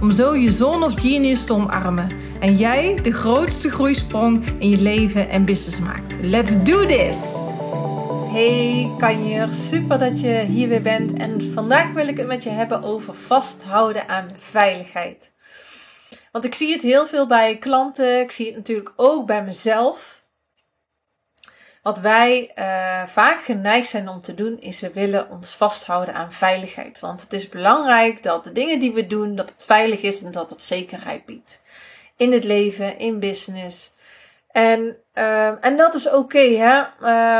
[0.00, 2.10] om zo je zone of genius te omarmen
[2.40, 6.22] en jij de grootste groeisprong in je leven en business maakt.
[6.22, 7.48] Let's do this!
[8.32, 12.50] Hey kanjer, super dat je hier weer bent en vandaag wil ik het met je
[12.50, 15.32] hebben over vasthouden aan veiligheid.
[16.32, 20.19] Want ik zie het heel veel bij klanten, ik zie het natuurlijk ook bij mezelf.
[21.82, 26.32] Wat wij uh, vaak geneigd zijn om te doen, is we willen ons vasthouden aan
[26.32, 27.00] veiligheid.
[27.00, 30.32] Want het is belangrijk dat de dingen die we doen, dat het veilig is en
[30.32, 31.62] dat het zekerheid biedt.
[32.16, 33.94] In het leven, in business.
[34.50, 36.82] En, uh, en dat is oké, hè.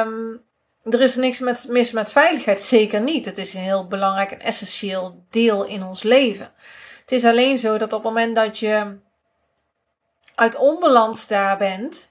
[0.00, 0.42] Um,
[0.84, 3.24] er is niks mis met veiligheid, zeker niet.
[3.24, 6.52] Het is een heel belangrijk en essentieel deel in ons leven.
[7.00, 8.98] Het is alleen zo dat op het moment dat je
[10.34, 12.10] uit onbalans daar bent,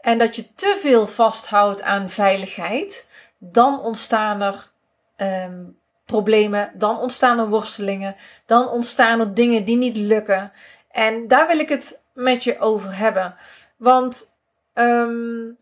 [0.00, 3.06] en dat je te veel vasthoudt aan veiligheid,
[3.38, 4.70] dan ontstaan er
[5.16, 10.52] um, problemen, dan ontstaan er worstelingen, dan ontstaan er dingen die niet lukken.
[10.90, 13.34] En daar wil ik het met je over hebben.
[13.76, 14.32] Want
[14.74, 15.56] um,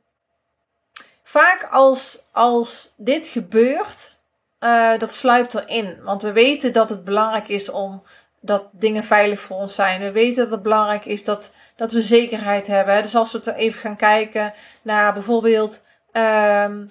[1.23, 4.19] vaak als, als dit gebeurt,
[4.61, 6.03] uh, dat sluipt erin.
[6.03, 8.03] Want we weten dat het belangrijk is om
[8.41, 10.01] dat dingen veilig voor ons zijn.
[10.01, 13.03] We weten dat het belangrijk is dat, dat we zekerheid hebben.
[13.03, 16.91] Dus als we even gaan kijken naar bijvoorbeeld, um,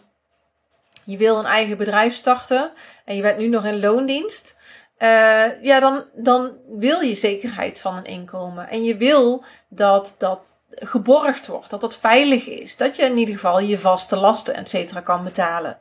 [1.03, 2.71] je wil een eigen bedrijf starten
[3.05, 4.57] en je bent nu nog in loondienst.
[4.99, 8.69] Uh, ja, dan, dan wil je zekerheid van een inkomen.
[8.69, 12.77] En je wil dat dat geborgd wordt, dat dat veilig is.
[12.77, 15.79] Dat je in ieder geval je vaste lasten, et cetera, kan betalen.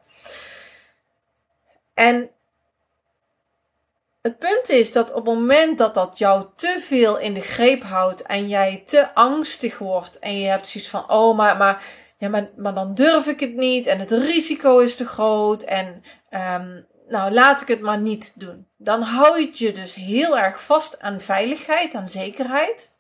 [1.95, 2.31] En
[4.25, 7.83] het punt is dat op het moment dat dat jou te veel in de greep
[7.83, 11.85] houdt en jij te angstig wordt en je hebt zoiets van, oh, maar, maar,
[12.17, 16.03] ja, maar, maar dan durf ik het niet en het risico is te groot en
[16.31, 18.69] um, nou laat ik het maar niet doen.
[18.77, 22.94] Dan houd je dus heel erg vast aan veiligheid, aan zekerheid.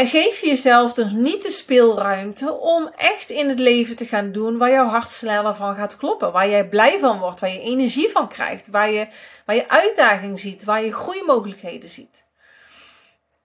[0.00, 4.58] En geef jezelf dus niet de speelruimte om echt in het leven te gaan doen
[4.58, 6.32] waar jouw hart sneller van gaat kloppen.
[6.32, 9.06] Waar jij blij van wordt, waar je energie van krijgt, waar je,
[9.46, 12.24] waar je uitdaging ziet, waar je groeimogelijkheden ziet.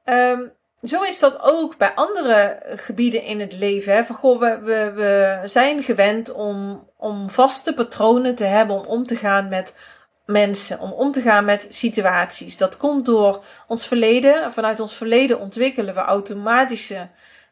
[0.06, 0.52] Um,
[0.84, 3.94] zo is dat ook bij andere gebieden in het leven.
[3.94, 4.04] Hè.
[4.06, 9.06] Van, goh, we, we, we zijn gewend om, om vaste patronen te hebben om om
[9.06, 9.76] te gaan met
[10.26, 12.58] mensen, om om te gaan met situaties.
[12.58, 14.54] Dat komt door ons verleden.
[14.54, 17.08] Vanuit ons verleden ontwikkelen we automatische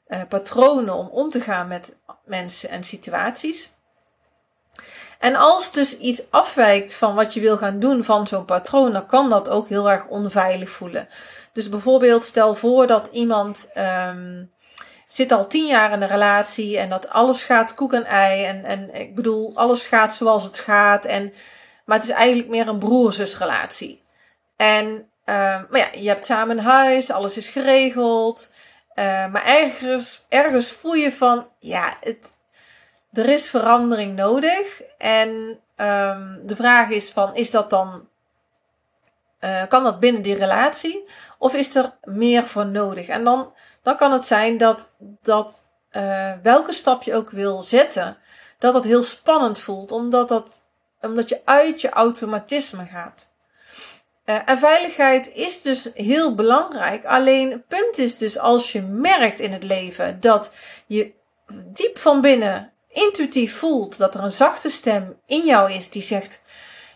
[0.08, 1.96] uh, patronen om om te gaan met
[2.26, 3.72] mensen en situaties.
[5.20, 9.06] En als dus iets afwijkt van wat je wil gaan doen van zo'n patroon, dan
[9.06, 11.08] kan dat ook heel erg onveilig voelen.
[11.54, 14.52] Dus bijvoorbeeld stel voor dat iemand um,
[15.08, 18.46] zit al tien jaar in een relatie en dat alles gaat koek en ei.
[18.46, 21.06] En, en ik bedoel, alles gaat zoals het gaat.
[21.06, 21.34] En
[21.86, 24.04] maar het is eigenlijk meer een broer-zusrelatie.
[24.56, 24.86] En,
[25.26, 25.36] uh,
[25.70, 28.52] maar ja, je hebt samen een huis, alles is geregeld.
[28.96, 32.34] Uh, maar ergens, ergens voel je van, ja, het,
[33.14, 34.82] er is verandering nodig.
[34.98, 35.30] En
[35.78, 38.08] um, de vraag is van, is dat dan,
[39.40, 41.10] uh, kan dat binnen die relatie?
[41.38, 43.08] Of is er meer voor nodig?
[43.08, 45.72] En dan, dan kan het zijn dat, dat
[46.44, 48.18] welke stap je ook wil zetten,
[48.60, 49.92] dat het heel spannend voelt.
[49.92, 50.63] Omdat dat
[51.04, 53.32] omdat je uit je automatisme gaat.
[54.26, 57.06] Uh, en veiligheid is dus heel belangrijk.
[57.06, 60.52] Alleen het punt is dus als je merkt in het leven dat
[60.86, 61.12] je
[61.64, 66.42] diep van binnen intuïtief voelt dat er een zachte stem in jou is die zegt: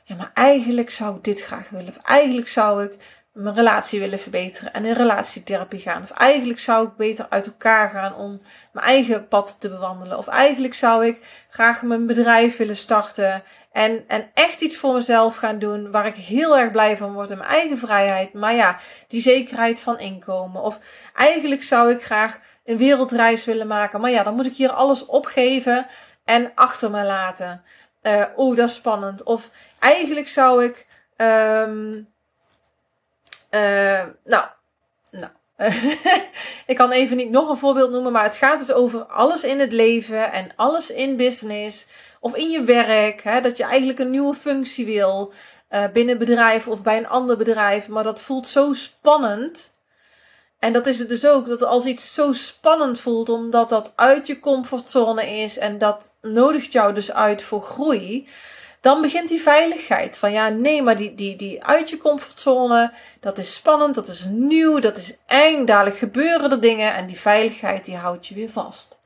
[0.03, 1.87] Ja, maar eigenlijk zou ik dit graag willen.
[1.87, 2.95] Of eigenlijk zou ik
[3.37, 6.01] mijn relatie willen verbeteren en in relatietherapie gaan.
[6.01, 8.41] Of eigenlijk zou ik beter uit elkaar gaan om
[8.71, 10.17] mijn eigen pad te bewandelen.
[10.17, 15.35] Of eigenlijk zou ik graag mijn bedrijf willen starten en, en echt iets voor mezelf
[15.35, 18.33] gaan doen waar ik heel erg blij van word in mijn eigen vrijheid.
[18.33, 20.61] Maar ja, die zekerheid van inkomen.
[20.61, 20.79] Of
[21.15, 24.01] eigenlijk zou ik graag een wereldreis willen maken.
[24.01, 25.87] Maar ja, dan moet ik hier alles opgeven
[26.25, 27.63] en achter me laten.
[28.03, 29.23] Uh, Oeh, dat is spannend.
[29.23, 30.85] Of eigenlijk zou ik.
[31.17, 32.15] Um,
[33.51, 34.45] uh, nou,
[35.11, 35.31] nou.
[36.65, 39.59] ik kan even niet nog een voorbeeld noemen, maar het gaat dus over alles in
[39.59, 41.87] het leven en alles in business
[42.19, 45.33] Of in je werk, hè, dat je eigenlijk een nieuwe functie wil
[45.69, 49.71] uh, binnen bedrijf of bij een ander bedrijf, maar dat voelt zo spannend.
[50.59, 54.27] En dat is het dus ook, dat als iets zo spannend voelt, omdat dat uit
[54.27, 58.27] je comfortzone is en dat nodigt jou dus uit voor groei,
[58.87, 60.17] dan begint die veiligheid.
[60.17, 64.25] Van ja, nee, maar die, die, die uit je comfortzone, dat is spannend, dat is
[64.25, 68.49] nieuw, dat is eng, dadelijk gebeuren er dingen en die veiligheid die houdt je weer
[68.49, 68.97] vast.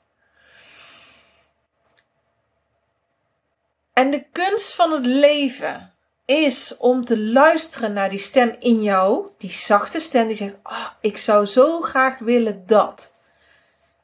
[3.94, 5.94] En de kunst van het leven
[6.26, 10.88] is om te luisteren naar die stem in jou, die zachte stem die zegt: oh,
[11.00, 13.12] ik zou zo graag willen dat.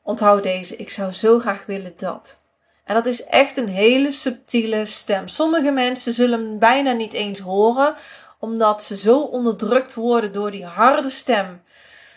[0.03, 2.45] Onthoud deze, ik zou zo graag willen dat.
[2.87, 5.27] En dat is echt een hele subtiele stem.
[5.27, 7.95] Sommige mensen zullen hem bijna niet eens horen,
[8.39, 11.61] omdat ze zo onderdrukt worden door die harde stem.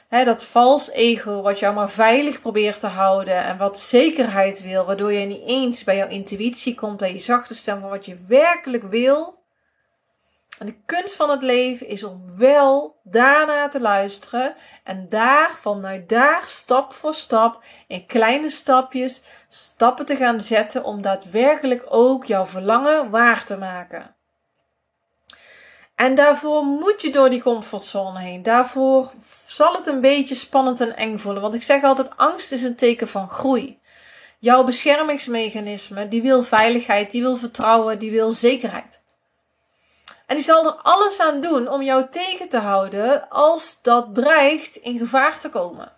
[0.08, 5.12] dat vals ego wat jou maar veilig probeert te houden en wat zekerheid wil, waardoor
[5.12, 8.82] je niet eens bij jouw intuïtie komt, bij je zachte stem van wat je werkelijk
[8.82, 9.39] wil.
[10.60, 14.54] En de kunst van het leven is om wel daarna te luisteren
[14.84, 21.02] en daar vanuit daar stap voor stap in kleine stapjes stappen te gaan zetten om
[21.02, 24.14] daadwerkelijk ook jouw verlangen waar te maken.
[25.94, 28.42] En daarvoor moet je door die comfortzone heen.
[28.42, 29.10] Daarvoor
[29.46, 31.42] zal het een beetje spannend en eng voelen.
[31.42, 33.80] Want ik zeg altijd: angst is een teken van groei.
[34.38, 38.99] Jouw beschermingsmechanisme, die wil veiligheid, die wil vertrouwen, die wil zekerheid.
[40.30, 44.76] En die zal er alles aan doen om jou tegen te houden als dat dreigt
[44.76, 45.92] in gevaar te komen.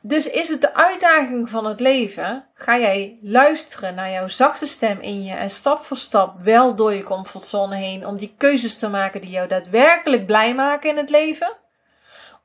[0.00, 2.46] Dus is het de uitdaging van het leven?
[2.54, 6.92] Ga jij luisteren naar jouw zachte stem in je en stap voor stap wel door
[6.92, 11.10] je comfortzone heen om die keuzes te maken die jou daadwerkelijk blij maken in het
[11.10, 11.56] leven?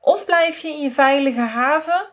[0.00, 2.06] Of blijf je in je veilige haven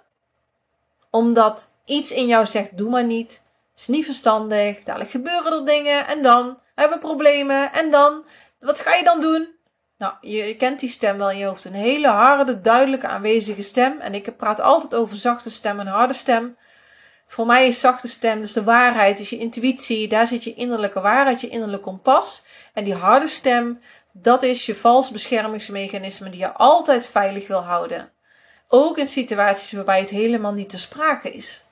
[1.09, 3.41] omdat iets in jou zegt: doe maar niet,
[3.75, 7.74] is niet verstandig, dadelijk gebeuren er dingen en dan hebben problemen.
[7.74, 8.25] En dan,
[8.60, 9.54] wat ga je dan doen?
[9.98, 11.66] Nou, je kent die stem wel in je hoofd.
[11.66, 14.00] Een hele harde, duidelijke, aanwezige stem.
[14.00, 16.57] En ik praat altijd over zachte stem en harde stem.
[17.27, 20.07] Voor mij is zachte stem dus de waarheid, is je intuïtie.
[20.07, 22.44] Daar zit je innerlijke waarheid, je innerlijke kompas.
[22.74, 23.81] En die harde stem,
[24.12, 28.12] dat is je vals beschermingsmechanisme die je altijd veilig wil houden.
[28.68, 31.64] Ook in situaties waarbij het helemaal niet te sprake is.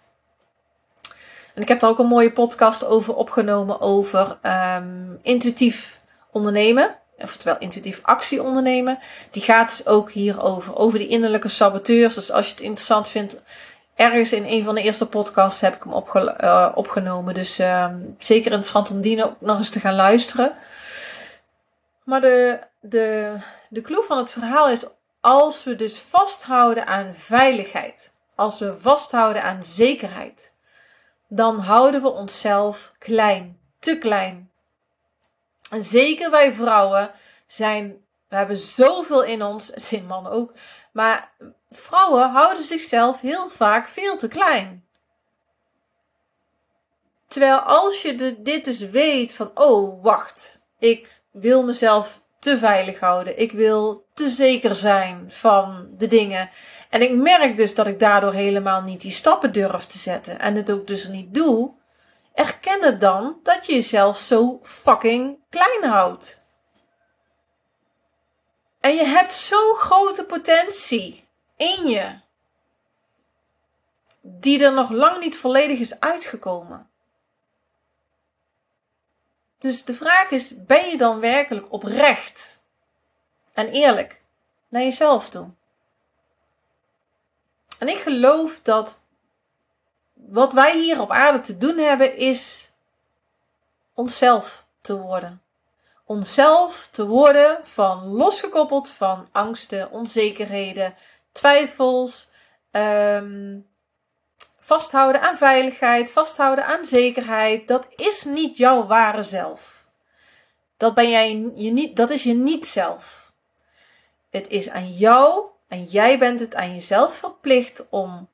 [1.53, 4.37] En ik heb daar ook een mooie podcast over opgenomen over
[4.77, 5.99] um, intuïtief
[6.31, 6.95] ondernemen.
[7.17, 8.99] Oftewel intuïtief actie ondernemen.
[9.31, 10.75] Die gaat dus ook hierover.
[10.75, 12.15] Over die innerlijke saboteurs.
[12.15, 13.41] Dus als je het interessant vindt.
[13.95, 16.03] Ergens in een van de eerste podcasts heb ik hem
[16.43, 17.33] uh, opgenomen.
[17.33, 20.51] Dus um, zeker interessant om die nog eens te gaan luisteren.
[22.03, 23.35] Maar de, de,
[23.69, 24.85] de clue van het verhaal is.
[25.21, 28.11] Als we dus vasthouden aan veiligheid.
[28.35, 30.52] Als we vasthouden aan zekerheid
[31.35, 34.51] dan houden we onszelf klein, te klein.
[35.69, 37.11] En zeker wij vrouwen
[37.47, 40.53] zijn, we hebben zoveel in ons, zin mannen ook,
[40.91, 41.31] maar
[41.71, 44.85] vrouwen houden zichzelf heel vaak veel te klein.
[47.27, 53.39] Terwijl als je dit dus weet van, oh wacht, ik wil mezelf te veilig houden.
[53.39, 56.49] Ik wil te zeker zijn van de dingen.
[56.89, 60.55] En ik merk dus dat ik daardoor helemaal niet die stappen durf te zetten en
[60.55, 61.73] het ook dus niet doe.
[62.33, 66.45] Erken het dan dat je jezelf zo fucking klein houdt.
[68.79, 72.19] En je hebt zo'n grote potentie in je,
[74.21, 76.89] die er nog lang niet volledig is uitgekomen.
[79.63, 82.59] Dus de vraag is: ben je dan werkelijk oprecht
[83.53, 84.21] en eerlijk
[84.69, 85.47] naar jezelf toe?
[87.79, 89.01] En ik geloof dat
[90.13, 92.71] wat wij hier op aarde te doen hebben, is
[93.93, 95.41] onszelf te worden.
[96.05, 100.95] Onszelf te worden van losgekoppeld van angsten, onzekerheden,
[101.31, 102.29] twijfels,
[102.71, 103.67] um,
[104.63, 107.67] vasthouden aan veiligheid, vasthouden aan zekerheid.
[107.67, 109.85] Dat is niet jouw ware zelf.
[110.77, 113.31] Dat, ben jij, je niet, dat is je niet zelf.
[114.29, 118.29] Het is aan jou en jij bent het aan jezelf verplicht om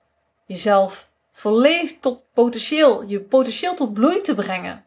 [0.46, 4.86] jezelf volledig tot potentieel, je potentieel tot bloei te brengen.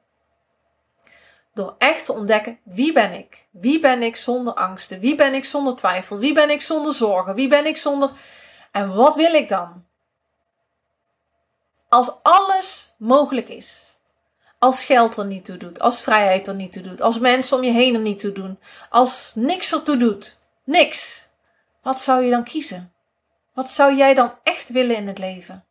[1.55, 3.47] Door echt te ontdekken wie ben ik?
[3.51, 5.01] Wie ben ik zonder angsten?
[5.01, 6.19] Wie ben ik zonder twijfel?
[6.19, 7.35] Wie ben ik zonder zorgen?
[7.35, 8.11] Wie ben ik zonder.
[8.71, 9.85] En wat wil ik dan?
[11.93, 13.97] Als alles mogelijk is.
[14.59, 15.81] Als geld er niet toe doet.
[15.81, 17.01] Als vrijheid er niet toe doet.
[17.01, 18.59] Als mensen om je heen er niet toe doen.
[18.91, 20.39] Als niks er toe doet.
[20.65, 21.29] Niks.
[21.83, 22.93] Wat zou je dan kiezen?
[23.55, 25.65] Wat zou jij dan echt willen in het leven?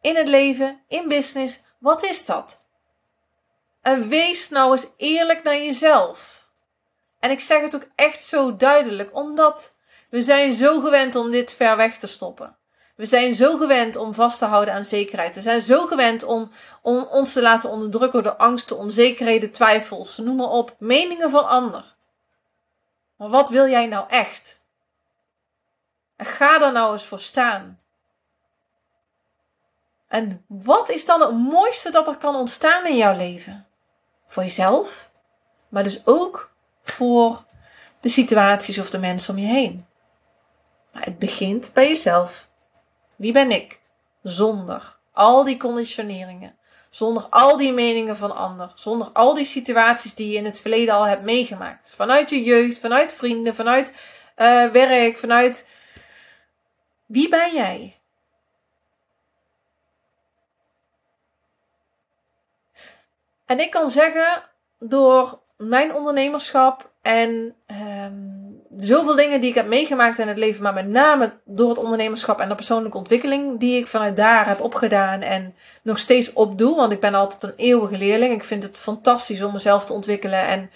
[0.00, 2.60] In het leven, in business, wat is dat?
[3.82, 6.48] En wees nou eens eerlijk naar jezelf.
[7.20, 9.76] En ik zeg het ook echt zo duidelijk, omdat
[10.10, 12.57] we zijn zo gewend om dit ver weg te stoppen.
[12.98, 15.34] We zijn zo gewend om vast te houden aan zekerheid.
[15.34, 16.50] We zijn zo gewend om,
[16.82, 21.94] om ons te laten onderdrukken door angsten, onzekerheden, twijfels, noem maar op, meningen van ander.
[23.16, 24.60] Maar wat wil jij nou echt?
[26.16, 27.80] En ga er nou eens voor staan.
[30.08, 33.66] En wat is dan het mooiste dat er kan ontstaan in jouw leven?
[34.26, 35.10] Voor jezelf,
[35.68, 36.50] maar dus ook
[36.82, 37.44] voor
[38.00, 39.86] de situaties of de mensen om je heen.
[40.92, 42.47] Maar het begint bij jezelf.
[43.18, 43.80] Wie ben ik?
[44.22, 46.56] Zonder al die conditioneringen.
[46.90, 48.72] Zonder al die meningen van anderen.
[48.74, 51.90] Zonder al die situaties die je in het verleden al hebt meegemaakt.
[51.90, 53.92] Vanuit je jeugd, vanuit vrienden, vanuit
[54.36, 55.68] uh, werk, vanuit.
[57.06, 58.00] Wie ben jij?
[63.46, 64.42] En ik kan zeggen,
[64.78, 68.37] door mijn ondernemerschap en um,
[68.84, 72.40] zoveel dingen die ik heb meegemaakt in het leven, maar met name door het ondernemerschap
[72.40, 76.92] en de persoonlijke ontwikkeling die ik vanuit daar heb opgedaan en nog steeds opdoe, want
[76.92, 78.32] ik ben altijd een eeuwige leerling.
[78.32, 80.70] Ik vind het fantastisch om mezelf te ontwikkelen en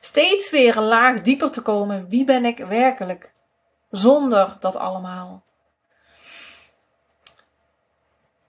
[0.00, 2.08] steeds weer een laag dieper te komen.
[2.08, 3.32] Wie ben ik werkelijk?
[3.90, 5.42] Zonder dat allemaal.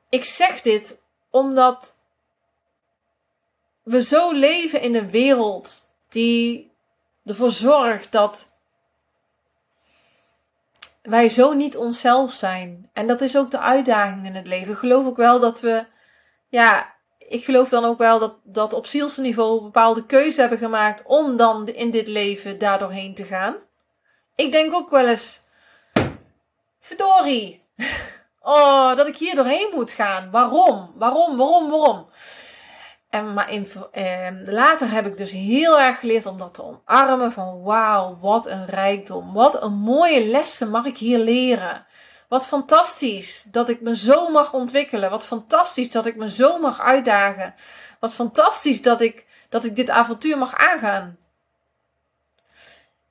[0.10, 1.98] Ik zeg dit omdat
[3.84, 6.72] we zo leven in een wereld die
[7.26, 8.51] ervoor zorgt dat
[11.02, 12.90] wij zo niet onszelf zijn.
[12.94, 14.72] En dat is ook de uitdaging in het leven.
[14.74, 15.86] Ik geloof ook wel dat we,
[16.48, 21.38] ja, ik geloof dan ook wel dat, dat op zielsniveau bepaalde keuzes hebben gemaakt om
[21.38, 23.56] dan in dit leven daardoorheen te gaan.
[24.36, 25.40] Ik denk ook wel eens,
[26.80, 27.64] verdorie,
[28.42, 30.32] oh, dat ik hier doorheen moet gaan.
[30.32, 30.92] Waarom?
[30.96, 31.38] Waarom?
[31.38, 31.70] Waarom?
[31.70, 32.08] Waarom?
[33.12, 37.32] Maar in, eh, later heb ik dus heel erg geleerd om dat te omarmen.
[37.32, 39.34] Van wauw, wat een rijkdom.
[39.34, 41.86] Wat een mooie lessen mag ik hier leren.
[42.28, 45.10] Wat fantastisch dat ik me zo mag ontwikkelen.
[45.10, 47.54] Wat fantastisch dat ik me zo mag uitdagen.
[48.00, 51.18] Wat fantastisch dat ik, dat ik dit avontuur mag aangaan.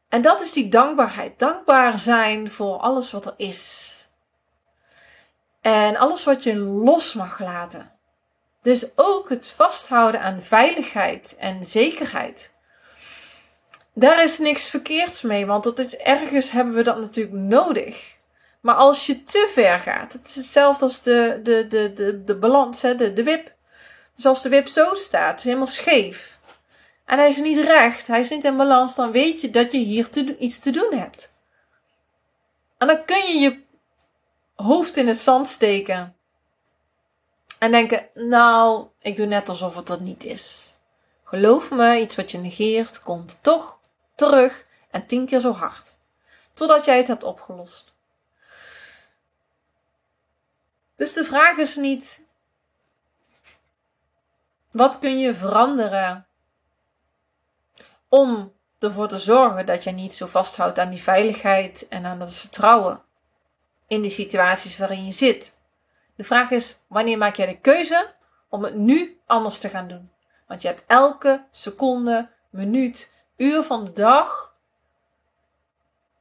[0.08, 1.38] En dat is die dankbaarheid.
[1.38, 3.88] Dankbaar zijn voor alles wat er is.
[5.60, 7.99] En alles wat je los mag laten.
[8.62, 12.54] Dus ook het vasthouden aan veiligheid en zekerheid.
[13.94, 18.16] Daar is niks verkeerds mee, want dat is ergens hebben we dat natuurlijk nodig.
[18.60, 22.36] Maar als je te ver gaat, het is hetzelfde als de, de, de, de, de
[22.36, 23.52] balans, hè, de, de wip.
[24.14, 26.38] Dus als de wip zo staat, helemaal scheef,
[27.10, 29.78] en hij is niet recht, hij is niet in balans, dan weet je dat je
[29.78, 31.32] hier iets te doen hebt.
[32.78, 33.60] En dan kun je je
[34.54, 36.14] hoofd in het zand steken
[37.60, 40.74] en denken, nou, ik doe net alsof het er niet is.
[41.24, 43.78] Geloof me, iets wat je negeert komt toch
[44.14, 45.94] terug en tien keer zo hard.
[46.54, 47.94] Totdat jij het hebt opgelost.
[50.96, 52.26] Dus de vraag is niet,
[54.70, 56.26] wat kun je veranderen
[58.08, 62.34] om ervoor te zorgen dat je niet zo vasthoudt aan die veiligheid en aan dat
[62.34, 63.02] vertrouwen
[63.86, 65.58] in de situaties waarin je zit.
[66.20, 68.14] De vraag is, wanneer maak jij de keuze
[68.48, 70.12] om het nu anders te gaan doen?
[70.46, 74.56] Want je hebt elke seconde, minuut, uur van de dag.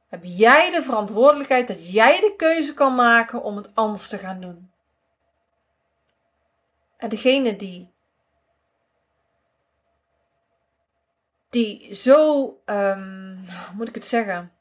[0.08, 4.40] Heb jij de verantwoordelijkheid dat jij de keuze kan maken om het anders te gaan
[4.40, 4.70] doen?
[6.96, 7.92] En degene die,
[11.50, 14.52] die zo, um, hoe moet ik het zeggen?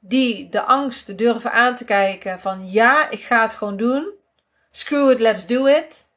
[0.00, 4.12] Die de angst durven aan te kijken van ja, ik ga het gewoon doen.
[4.70, 6.08] Screw it, let's do it.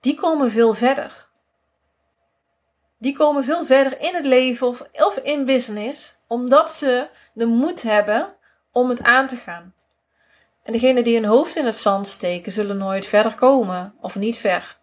[0.00, 1.28] Die komen veel verder.
[2.98, 7.82] Die komen veel verder in het leven of, of in business, omdat ze de moed
[7.82, 8.36] hebben
[8.72, 9.74] om het aan te gaan.
[10.62, 14.36] En degenen die hun hoofd in het zand steken, zullen nooit verder komen of niet
[14.36, 14.78] ver.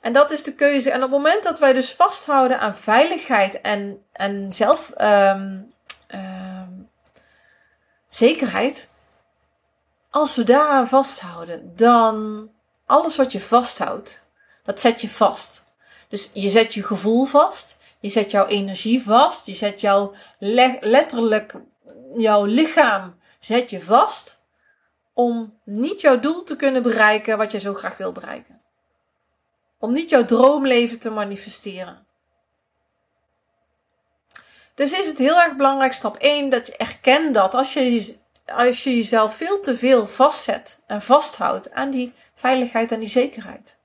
[0.00, 0.90] En dat is de keuze.
[0.90, 5.72] En op het moment dat wij dus vasthouden aan veiligheid en, en zelf, um,
[6.10, 6.72] Ehm,
[8.08, 8.90] zekerheid.
[10.10, 12.48] Als we daaraan vasthouden, dan
[12.86, 14.28] alles wat je vasthoudt,
[14.62, 15.64] dat zet je vast.
[16.08, 20.14] Dus je zet je gevoel vast, je zet jouw energie vast, je zet jouw
[20.80, 21.54] letterlijk
[22.12, 24.40] jouw lichaam zet je vast
[25.12, 28.60] om niet jouw doel te kunnen bereiken wat je zo graag wil bereiken.
[29.78, 32.06] Om niet jouw droomleven te manifesteren.
[34.80, 38.84] Dus is het heel erg belangrijk, stap 1, dat je erkent dat als je, als
[38.84, 43.76] je jezelf veel te veel vastzet en vasthoudt aan die veiligheid en die zekerheid.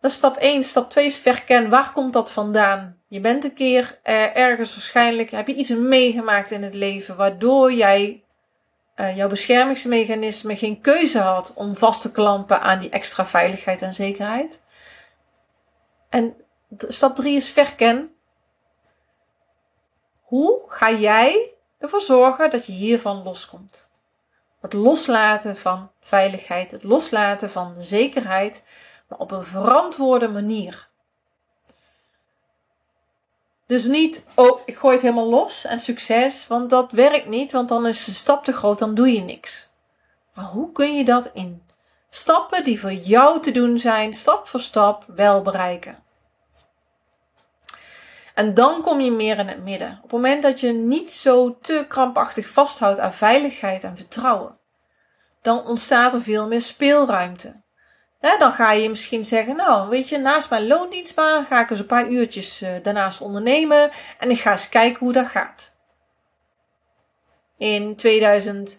[0.00, 0.64] Dat is stap 1.
[0.64, 1.68] Stap 2 is verken.
[1.68, 2.98] Waar komt dat vandaan?
[3.08, 7.72] Je bent een keer uh, ergens waarschijnlijk, heb je iets meegemaakt in het leven waardoor
[7.72, 8.22] jij
[8.96, 13.94] uh, jouw beschermingsmechanisme geen keuze had om vast te klampen aan die extra veiligheid en
[13.94, 14.60] zekerheid.
[16.08, 16.36] En
[16.88, 18.14] stap 3 is verken.
[20.26, 23.88] Hoe ga jij ervoor zorgen dat je hiervan loskomt?
[24.60, 28.62] Het loslaten van veiligheid, het loslaten van zekerheid,
[29.08, 30.88] maar op een verantwoorde manier.
[33.66, 37.68] Dus niet, oh, ik gooi het helemaal los en succes, want dat werkt niet, want
[37.68, 39.68] dan is de stap te groot, dan doe je niks.
[40.34, 41.62] Maar hoe kun je dat in
[42.10, 46.04] stappen die voor jou te doen zijn, stap voor stap, wel bereiken?
[48.36, 49.90] En dan kom je meer in het midden.
[49.96, 54.58] Op het moment dat je niet zo te krampachtig vasthoudt aan veiligheid en vertrouwen,
[55.42, 57.64] dan ontstaat er veel meer speelruimte
[58.38, 61.86] dan ga je misschien zeggen, nou weet je, naast mijn loondienstbaan ga ik eens een
[61.86, 65.74] paar uurtjes uh, daarnaast ondernemen en ik ga eens kijken hoe dat gaat.
[67.58, 68.78] In 2007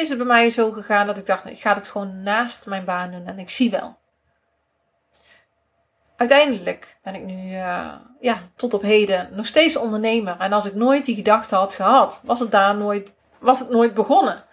[0.00, 2.84] is het bij mij zo gegaan dat ik dacht, ik ga het gewoon naast mijn
[2.84, 3.97] baan doen en ik zie wel.
[6.18, 10.36] Uiteindelijk ben ik nu uh, ja, tot op heden nog steeds ondernemer.
[10.38, 13.94] En als ik nooit die gedachte had gehad, was het daar nooit, was het nooit
[13.94, 14.44] begonnen.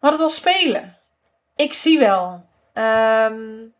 [0.00, 0.96] Maar het was spelen.
[1.56, 2.46] Ik zie wel.
[2.74, 3.74] Um,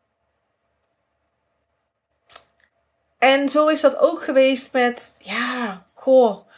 [3.19, 6.49] en zo is dat ook geweest met, ja, goh.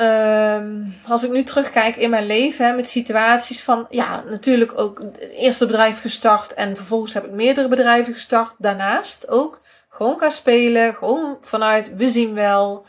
[0.00, 4.98] Um, als ik nu terugkijk in mijn leven, hè, met situaties van, ja, natuurlijk ook
[4.98, 8.54] het eerste bedrijf gestart en vervolgens heb ik meerdere bedrijven gestart.
[8.58, 9.58] Daarnaast ook
[9.88, 12.86] gewoon gaan spelen, gewoon vanuit we zien wel.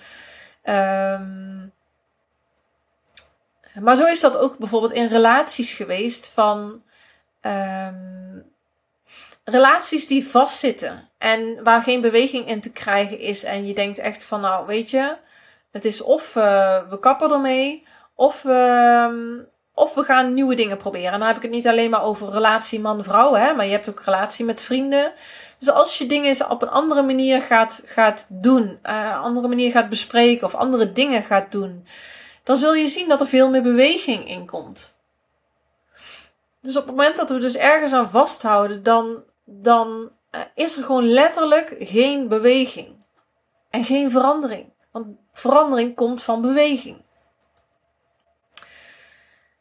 [0.64, 1.72] Um,
[3.82, 6.84] maar zo is dat ook bijvoorbeeld in relaties geweest van,
[7.42, 8.44] um,
[9.44, 13.44] relaties die vastzitten en waar geen beweging in te krijgen is.
[13.44, 15.16] En je denkt echt van, nou weet je,
[15.74, 21.12] het is of uh, we kappen ermee, of we, of we gaan nieuwe dingen proberen.
[21.12, 23.90] En dan heb ik het niet alleen maar over relatie man-vrouw, hè, maar je hebt
[23.90, 25.14] ook relatie met vrienden.
[25.60, 29.90] Dus als je dingen op een andere manier gaat, gaat doen, uh, andere manier gaat
[29.90, 31.88] bespreken of andere dingen gaat doen,
[32.44, 34.98] dan zul je zien dat er veel meer beweging in komt.
[36.62, 40.84] Dus op het moment dat we dus ergens aan vasthouden, dan, dan uh, is er
[40.84, 43.06] gewoon letterlijk geen beweging.
[43.70, 44.73] En geen verandering.
[44.94, 47.02] Want verandering komt van beweging.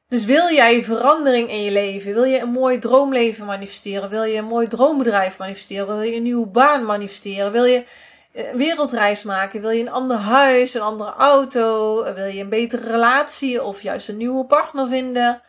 [0.09, 2.15] Dus wil jij verandering in je leven?
[2.15, 4.11] Wil je een mooi droomleven manifesteren?
[4.11, 5.87] Wil je een mooi droombedrijf manifesteren?
[5.87, 7.53] Wil je een nieuwe baan manifesteren?
[7.53, 7.85] Wil je
[8.33, 9.61] een wereldreis maken?
[9.61, 12.03] Wil je een ander huis, een andere auto?
[12.15, 15.43] Wil je een betere relatie of juist een nieuwe partner vinden?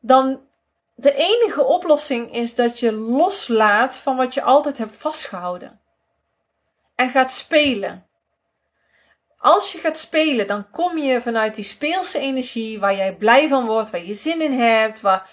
[0.00, 0.40] Dan
[0.94, 5.80] de enige oplossing is dat je loslaat van wat je altijd hebt vastgehouden.
[6.94, 8.05] En gaat spelen.
[9.38, 13.66] Als je gaat spelen, dan kom je vanuit die speelse energie waar jij blij van
[13.66, 15.30] wordt, waar je zin in hebt, waar...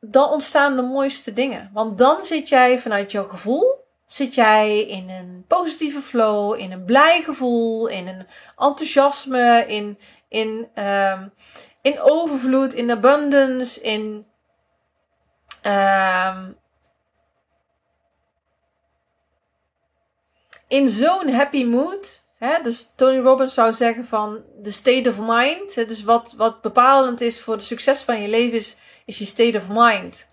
[0.00, 1.70] dan ontstaan de mooiste dingen.
[1.72, 6.84] Want dan zit jij vanuit jouw gevoel, zit jij in een positieve flow, in een
[6.84, 11.32] blij gevoel, in een enthousiasme, in, in, um,
[11.82, 14.26] in overvloed, in abundance, in
[15.66, 16.58] Um,
[20.68, 22.22] in zo'n happy mood.
[22.38, 25.74] Hè, dus Tony Robbins zou zeggen van de state of mind.
[25.74, 29.24] Hè, dus wat, wat bepalend is voor de succes van je leven is, is je
[29.24, 30.26] state of mind.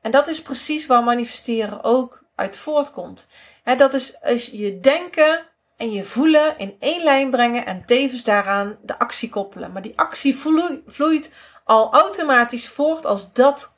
[0.00, 3.26] En dat is precies waar manifesteren ook uit voortkomt.
[3.62, 8.24] Hè, dat is, is je denken en je voelen in één lijn brengen en tevens
[8.24, 9.72] daaraan de actie koppelen.
[9.72, 10.38] Maar die actie
[10.86, 11.32] vloeit
[11.64, 13.76] al automatisch voort als dat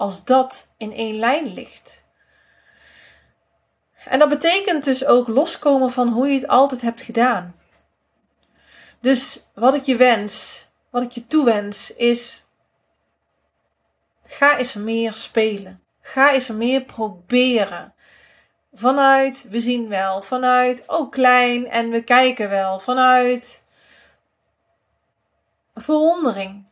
[0.00, 1.99] als dat in één lijn ligt.
[4.04, 7.54] En dat betekent dus ook loskomen van hoe je het altijd hebt gedaan.
[9.00, 12.44] Dus wat ik je wens, wat ik je toewens, is:
[14.24, 15.82] ga eens meer spelen.
[16.00, 17.94] Ga eens meer proberen.
[18.72, 23.64] Vanuit we zien wel, vanuit oh klein en we kijken wel, vanuit
[25.74, 26.70] verwondering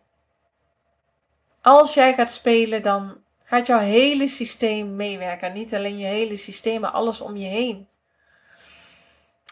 [1.62, 3.17] als jij gaat spelen, dan
[3.49, 5.53] gaat jouw hele systeem meewerken.
[5.53, 7.89] Niet alleen je hele systeem, maar alles om je heen.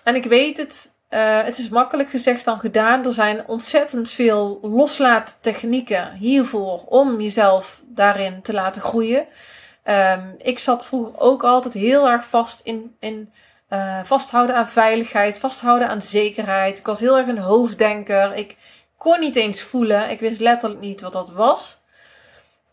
[0.04, 3.04] En ik weet het, uh, het is makkelijk gezegd dan gedaan.
[3.04, 9.26] Er zijn ontzettend veel loslaattechnieken hiervoor om jezelf daarin te laten groeien.
[9.84, 13.32] Um, ik zat vroeger ook altijd heel erg vast in, in
[13.70, 16.78] uh, vasthouden aan veiligheid, vasthouden aan zekerheid.
[16.78, 18.34] Ik was heel erg een hoofddenker.
[18.34, 18.56] Ik
[18.96, 20.10] kon niet eens voelen.
[20.10, 21.84] Ik wist letterlijk niet wat dat was.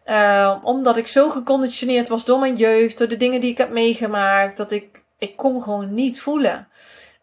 [0.06, 3.70] Uh, omdat ik zo geconditioneerd was door mijn jeugd, door de dingen die ik heb
[3.70, 6.68] meegemaakt, dat ik, ik kon gewoon niet voelen.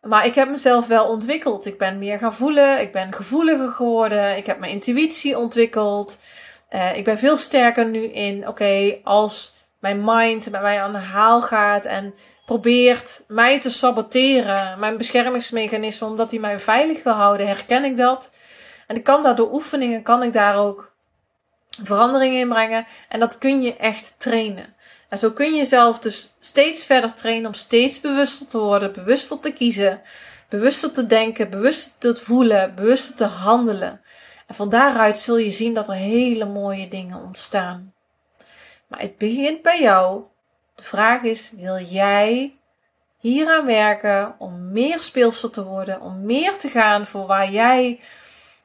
[0.03, 1.67] Maar ik heb mezelf wel ontwikkeld.
[1.67, 2.81] Ik ben meer gaan voelen.
[2.81, 4.37] Ik ben gevoeliger geworden.
[4.37, 6.19] Ik heb mijn intuïtie ontwikkeld.
[6.71, 10.99] Uh, ik ben veel sterker nu in, oké, als mijn mind met mij aan de
[10.99, 12.15] haal gaat en
[12.45, 18.31] probeert mij te saboteren, mijn beschermingsmechanisme, omdat hij mij veilig wil houden, herken ik dat.
[18.87, 20.90] En ik kan daar door oefeningen, kan ik daar ook
[21.83, 22.87] veranderingen in brengen.
[23.09, 24.75] En dat kun je echt trainen.
[25.09, 29.41] En zo kun je jezelf dus steeds verder trainen om steeds bewuster te worden, bewuster
[29.41, 30.01] te kiezen,
[30.49, 34.01] bewuster te denken, bewuster te voelen, bewuster te handelen.
[34.47, 37.95] En van daaruit zul je zien dat er hele mooie dingen ontstaan.
[38.87, 40.27] Maar het begint bij jou.
[40.75, 42.55] De vraag is: wil jij
[43.19, 48.01] hieraan werken om meer speelster te worden, om meer te gaan voor waar jij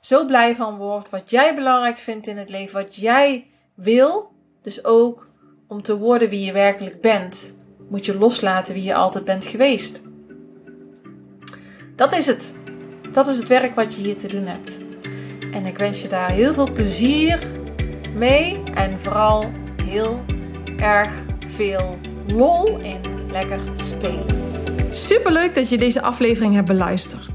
[0.06, 4.86] zo blij van wordt, wat jij belangrijk vindt in het leven, wat jij wil, dus
[4.86, 5.28] ook
[5.68, 7.56] om te worden wie je werkelijk bent,
[7.90, 10.02] moet je loslaten wie je altijd bent geweest.
[11.96, 12.56] Dat is het.
[13.12, 14.78] Dat is het werk wat je hier te doen hebt.
[15.52, 17.48] En ik wens je daar heel veel plezier
[18.16, 19.52] mee en vooral
[19.86, 20.24] heel
[20.78, 21.12] erg
[21.48, 21.98] veel
[22.34, 23.00] lol in
[23.32, 24.26] lekker spelen.
[24.92, 27.35] Superleuk dat je deze aflevering hebt beluisterd.